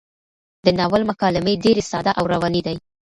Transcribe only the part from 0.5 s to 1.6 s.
د ناول مکالمې